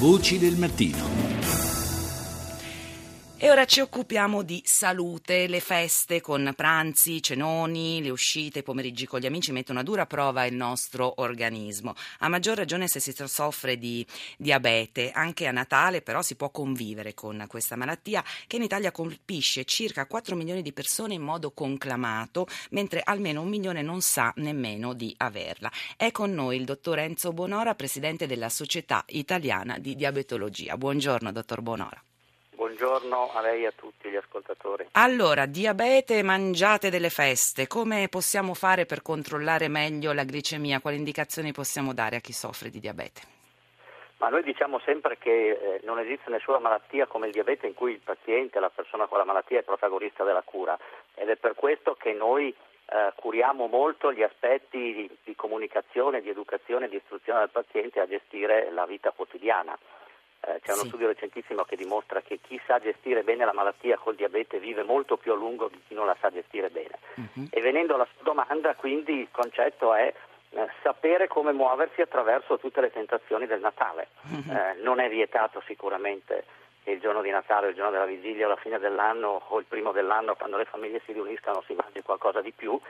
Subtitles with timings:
[0.00, 1.19] Voci del mattino.
[3.42, 5.46] E ora ci occupiamo di salute.
[5.46, 10.04] Le feste con pranzi, cenoni, le uscite, i pomeriggi con gli amici mettono a dura
[10.04, 11.94] prova il nostro organismo.
[12.18, 14.06] A maggior ragione se si soffre di
[14.36, 15.10] diabete.
[15.10, 20.04] Anche a Natale però si può convivere con questa malattia che in Italia colpisce circa
[20.04, 25.14] 4 milioni di persone in modo conclamato, mentre almeno un milione non sa nemmeno di
[25.16, 25.72] averla.
[25.96, 30.76] È con noi il dottor Enzo Bonora, presidente della Società Italiana di Diabetologia.
[30.76, 32.04] Buongiorno, dottor Bonora.
[32.80, 34.86] Buongiorno a lei e a tutti gli ascoltatori.
[34.92, 40.80] Allora, diabete, mangiate delle feste, come possiamo fare per controllare meglio la glicemia?
[40.80, 43.20] Quali indicazioni possiamo dare a chi soffre di diabete?
[44.16, 47.92] Ma noi diciamo sempre che eh, non esiste nessuna malattia come il diabete in cui
[47.92, 50.78] il paziente, la persona con la malattia è protagonista della cura
[51.14, 56.30] ed è per questo che noi eh, curiamo molto gli aspetti di, di comunicazione, di
[56.30, 59.76] educazione, di istruzione del paziente a gestire la vita quotidiana.
[60.42, 60.88] Eh, c'è uno sì.
[60.88, 65.16] studio recentissimo che dimostra che chi sa gestire bene la malattia col diabete vive molto
[65.16, 66.98] più a lungo di chi non la sa gestire bene.
[67.16, 67.48] Uh-huh.
[67.50, 70.12] E venendo alla sua domanda, quindi il concetto è
[70.50, 74.08] eh, sapere come muoversi attraverso tutte le tentazioni del Natale.
[74.30, 74.50] Uh-huh.
[74.50, 76.44] Eh, non è vietato sicuramente
[76.82, 79.92] che il giorno di Natale, il giorno della vigilia, la fine dell'anno o il primo
[79.92, 82.80] dell'anno, quando le famiglie si riuniscano, si mangi qualcosa di più.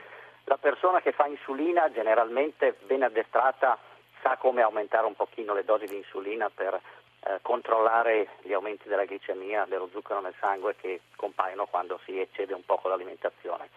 [0.45, 3.77] La persona che fa insulina, generalmente ben addestrata,
[4.21, 6.79] sa come aumentare un pochino le dosi di insulina per
[7.23, 12.53] eh, controllare gli aumenti della glicemia, dello zucchero nel sangue che compaiono quando si eccede
[12.53, 13.69] un po' con l'alimentazione.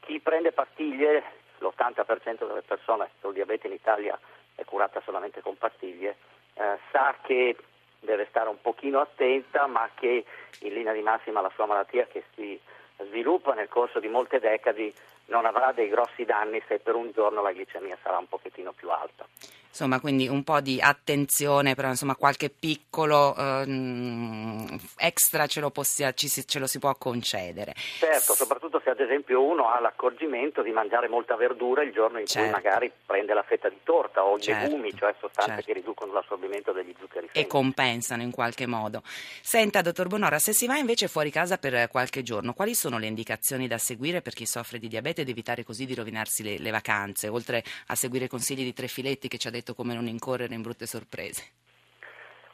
[0.00, 1.22] Chi prende pastiglie,
[1.58, 4.18] l'80% delle persone col diabete in Italia
[4.54, 6.16] è curata solamente con pastiglie,
[6.54, 7.56] eh, sa che
[8.00, 10.24] deve stare un pochino attenta, ma che
[10.60, 12.60] in linea di massima la sua malattia che si
[12.96, 14.92] sviluppa nel corso di molte decadi
[15.26, 18.90] non avrà dei grossi danni se per un giorno la glicemia sarà un pochettino più
[18.90, 19.26] alta
[19.72, 26.12] insomma quindi un po' di attenzione, però insomma qualche piccolo ehm, extra ce lo, possia,
[26.12, 27.72] ci, ce lo, si può concedere.
[27.98, 32.26] Certo, soprattutto se ad esempio uno ha l'accorgimento di mangiare molta verdura il giorno in
[32.26, 32.50] certo.
[32.50, 34.68] cui magari prende la fetta di torta o certo.
[34.68, 35.66] legumi, cioè sostanze certo.
[35.66, 39.02] che riducono l'assorbimento degli zuccheri E compensano in qualche modo.
[39.04, 43.06] Senta, dottor Bonora, se si va invece fuori casa per qualche giorno, quali sono le
[43.06, 46.70] indicazioni da seguire per chi soffre di diabete ed evitare così di rovinarsi le, le
[46.70, 50.54] vacanze, oltre a seguire consigli di tre filetti che ci ha detto come non incorrere
[50.54, 51.60] in brutte sorprese.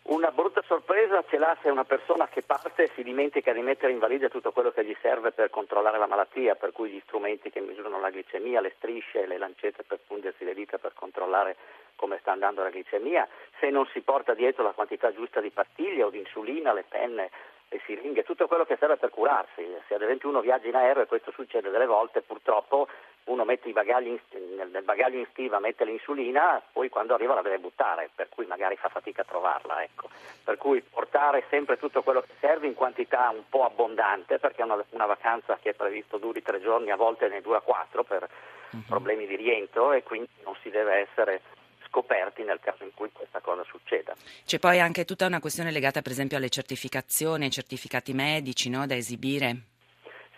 [0.08, 3.98] Una brutta sorpresa ce l'ha se una persona che parte si dimentica di mettere in
[3.98, 7.60] valigia tutto quello che gli serve per controllare la malattia, per cui gli strumenti che
[7.60, 11.56] misurano la glicemia, le strisce, le lancette per pungersi le dita per controllare
[11.94, 13.28] come sta andando la glicemia,
[13.60, 17.30] se non si porta dietro la quantità giusta di pastiglie o di insulina, le penne,
[17.70, 19.66] le siringhe, tutto quello che serve per curarsi.
[19.86, 22.88] Se ad esempio uno viaggia in aereo e questo succede delle volte, purtroppo
[23.24, 27.42] uno mette i bagagli in, nel, bagaglio in stiva, mette l'insulina, poi quando arriva la
[27.42, 29.82] deve buttare, per cui magari fa fatica a trovarla.
[29.82, 30.08] Ecco.
[30.42, 34.82] Per cui portare sempre tutto quello che serve in quantità un po' abbondante, perché una,
[34.90, 38.26] una vacanza che è previsto duri tre giorni, a volte ne dura quattro per
[38.70, 38.80] uh-huh.
[38.86, 41.42] problemi di rientro e quindi non si deve essere
[41.88, 43.37] scoperti nel caso in cui questa.
[44.44, 48.86] C'è poi anche tutta una questione legata per esempio alle certificazioni, ai certificati medici no,
[48.86, 49.56] da esibire.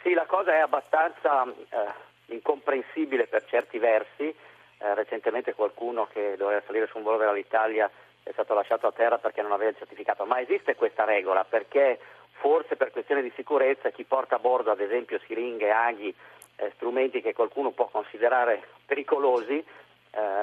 [0.03, 4.35] Sì, la cosa è abbastanza eh, incomprensibile per certi versi.
[4.83, 7.91] Eh, recentemente qualcuno che doveva salire su un volo dell'Italia
[8.23, 11.99] è stato lasciato a terra perché non aveva il certificato, ma esiste questa regola perché
[12.33, 16.15] forse per questione di sicurezza chi porta a bordo ad esempio siringhe, aghi,
[16.57, 19.63] eh, strumenti che qualcuno può considerare pericolosi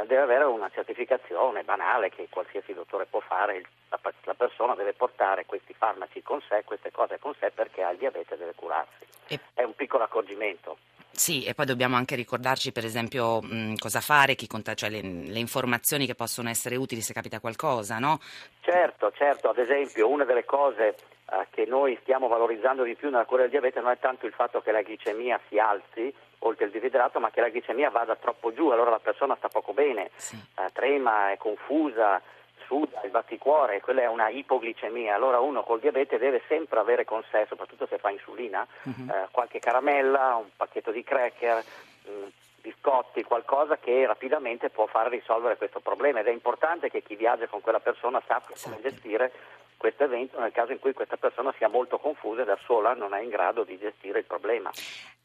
[0.06, 5.46] deve avere una certificazione banale che qualsiasi dottore può fare, la, la, persona deve portare
[5.46, 9.06] questi farmaci con sé, queste cose con sé perché ha il diabete e deve curarsi.
[9.53, 10.78] È un piccolo accorgimento.
[11.17, 15.39] Sì, e poi dobbiamo anche ricordarci per esempio mh, cosa fare, conta, cioè le, le,
[15.39, 18.19] informazioni che possono essere utili se capita qualcosa, no?
[18.61, 20.95] Certo, certo, ad esempio una delle cose
[21.29, 24.31] eh, che noi stiamo valorizzando di più nella cura del diabete non è tanto il
[24.31, 28.53] fatto che la glicemia si alzi, oltre il desidrato, ma che la glicemia vada troppo
[28.53, 30.35] giù, allora la persona sta poco bene, sì.
[30.35, 32.22] eh, trema, è confusa,
[32.67, 35.15] suda, il batticuore, quella è una ipoglicemia.
[35.15, 39.09] Allora uno col diabete deve sempre avere con sé, soprattutto se fa insulina, uh-huh.
[39.09, 41.63] eh, qualche caramella, un pacchetto di cracker,
[42.09, 42.27] mm,
[42.62, 47.47] biscotti, qualcosa che rapidamente può far risolvere questo problema ed è importante che chi viaggia
[47.47, 48.89] con quella persona sappia come esatto.
[48.89, 49.31] gestire
[49.77, 53.13] questo evento nel caso in cui questa persona sia molto confusa e da sola non
[53.13, 54.71] è in grado di gestire il problema.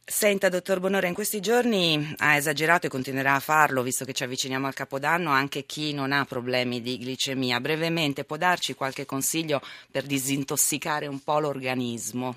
[0.04, 4.24] Senta, dottor Bonore, in questi giorni ha esagerato e continuerà a farlo, visto che ci
[4.24, 7.60] avviciniamo al Capodanno, anche chi non ha problemi di glicemia.
[7.60, 9.60] Brevemente, può darci qualche consiglio
[9.92, 12.34] per disintossicare un po' l'organismo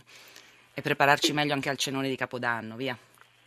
[0.75, 2.95] e prepararci meglio anche al cenone di Capodanno, via?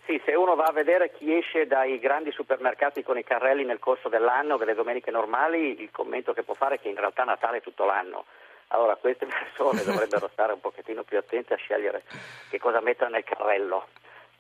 [0.05, 3.79] Sì, se uno va a vedere chi esce dai grandi supermercati con i carrelli nel
[3.79, 7.59] corso dell'anno, delle domeniche normali, il commento che può fare è che in realtà Natale
[7.59, 8.25] è tutto l'anno.
[8.69, 12.03] Allora queste persone dovrebbero stare un pochettino più attente a scegliere
[12.51, 13.87] che cosa mettere nel carrello.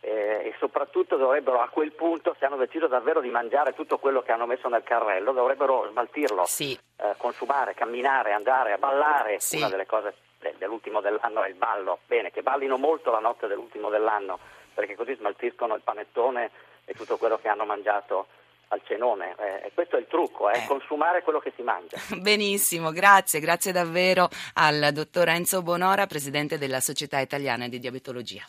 [0.08, 4.22] Eh, e soprattutto dovrebbero a quel punto, se hanno deciso davvero di mangiare tutto quello
[4.22, 6.78] che hanno messo nel carrello, dovrebbero smaltirlo, sì.
[6.96, 9.38] eh, consumare, camminare, andare a ballare.
[9.38, 9.58] Sì.
[9.58, 10.14] Una delle cose
[10.56, 11.98] dell'ultimo dell'anno è il ballo.
[12.06, 14.38] Bene, che ballino molto la notte dell'ultimo dell'anno,
[14.72, 16.50] perché così smaltiscono il panettone
[16.86, 18.28] e tutto quello che hanno mangiato
[18.68, 19.34] al cenone.
[19.38, 21.98] Eh, questo è il trucco, è eh, consumare quello che si mangia.
[22.16, 28.46] Benissimo, grazie, grazie davvero al dottor Enzo Bonora, presidente della Società Italiana di Diabetologia.